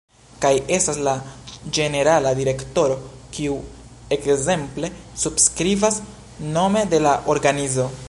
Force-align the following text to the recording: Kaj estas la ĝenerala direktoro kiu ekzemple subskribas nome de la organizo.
Kaj 0.43 0.51
estas 0.77 1.01
la 1.07 1.11
ĝenerala 1.79 2.31
direktoro 2.41 2.97
kiu 3.37 3.59
ekzemple 4.19 4.93
subskribas 5.27 6.05
nome 6.59 6.87
de 6.95 7.07
la 7.09 7.19
organizo. 7.37 7.93